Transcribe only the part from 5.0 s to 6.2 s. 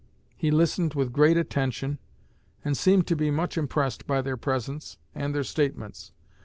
and their statements.